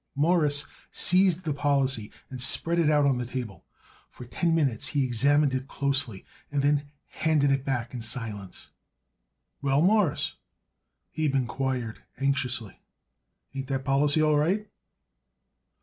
[0.15, 3.63] Morris seized the policy and spread it out on the table.
[4.09, 8.71] For ten minutes he examined it closely and then handed it back in silence.
[9.61, 10.33] "Well, Mawruss,"
[11.17, 12.79] Abe inquired anxiously,
[13.53, 14.67] "ain't that policy all right?"